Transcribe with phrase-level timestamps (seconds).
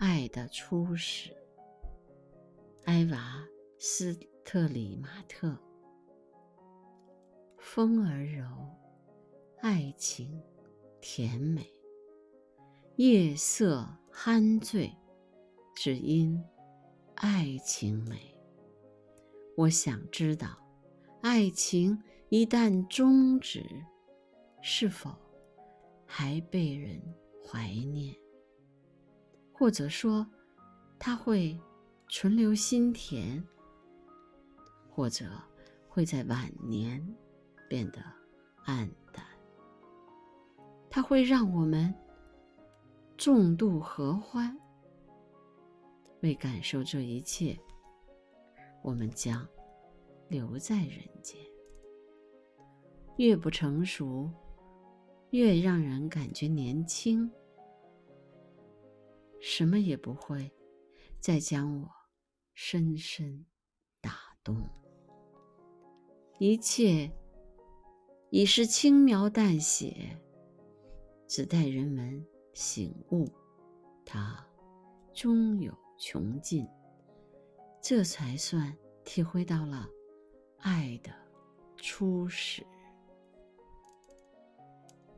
[0.00, 1.30] 爱的初始。
[2.86, 3.46] 埃娃·
[3.78, 5.54] 斯特里马特。
[7.58, 8.46] 风儿柔，
[9.58, 10.42] 爱情
[11.02, 11.70] 甜美，
[12.96, 14.90] 夜色酣醉，
[15.76, 16.42] 只因
[17.16, 18.34] 爱情美。
[19.54, 20.48] 我想知道，
[21.20, 23.62] 爱情一旦终止，
[24.62, 25.14] 是否
[26.06, 26.98] 还被人
[27.46, 28.16] 怀念？
[29.60, 30.26] 或者说，
[30.98, 31.60] 它会
[32.08, 33.44] 存留心田，
[34.88, 35.26] 或者
[35.86, 37.06] 会在晚年？
[37.68, 38.02] 变得
[38.64, 39.22] 暗淡，
[40.88, 41.94] 它会让我们
[43.18, 44.58] 重度合欢。
[46.22, 47.54] 为感受这一切，
[48.82, 49.46] 我们将
[50.28, 51.38] 留在人间。
[53.18, 54.30] 越不成熟，
[55.32, 57.30] 越让人感觉年轻。
[59.40, 60.50] 什么也不会
[61.18, 61.88] 再将我
[62.54, 63.46] 深深
[64.00, 64.62] 打动。
[66.38, 67.10] 一切。
[68.32, 70.16] 已是轻描淡写，
[71.26, 72.24] 只待人们
[72.54, 73.28] 醒悟，
[74.06, 74.46] 它
[75.12, 76.64] 终有穷尽，
[77.82, 79.88] 这才算体会到了
[80.58, 81.10] 爱的
[81.76, 82.64] 初始。